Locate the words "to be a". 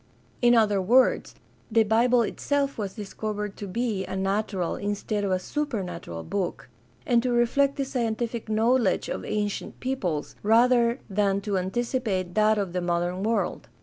3.57-4.15